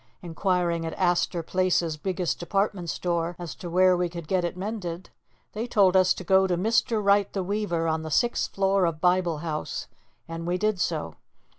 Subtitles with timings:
[0.23, 5.11] Inquiring at Astor Place's biggest department store as to where we could get it mended,
[5.53, 6.99] they told us to go to "Mr.
[7.03, 9.85] Wright the weaver" on the sixth floor of Bible House,
[10.27, 11.17] and we did so.